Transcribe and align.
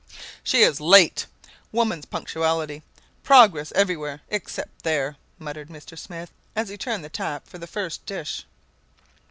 "She 0.43 0.61
is 0.63 0.81
late! 0.81 1.27
Woman's 1.71 2.07
punctuality! 2.07 2.81
Progress 3.21 3.71
everywhere 3.73 4.21
except 4.29 4.81
there!" 4.81 5.15
muttered 5.37 5.69
Mr. 5.69 5.95
Smith 5.95 6.31
as 6.55 6.69
he 6.69 6.75
turned 6.77 7.03
the 7.05 7.09
tap 7.09 7.47
for 7.47 7.59
the 7.59 7.67
first 7.67 8.03
dish. 8.07 8.43